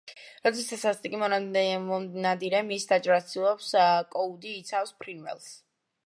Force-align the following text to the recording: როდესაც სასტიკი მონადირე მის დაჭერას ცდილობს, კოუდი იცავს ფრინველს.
როდესაც 0.45 0.79
სასტიკი 0.83 1.17
მონადირე 1.23 2.61
მის 2.69 2.89
დაჭერას 2.91 3.27
ცდილობს, 3.33 3.69
კოუდი 4.15 4.55
იცავს 4.63 4.95
ფრინველს. 5.05 5.51